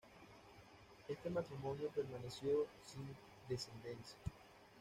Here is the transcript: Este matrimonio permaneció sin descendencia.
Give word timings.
Este 1.07 1.29
matrimonio 1.29 1.89
permaneció 1.89 2.65
sin 2.91 3.05
descendencia. 3.47 4.17